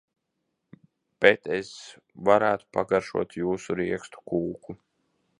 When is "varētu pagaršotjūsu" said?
2.29-3.77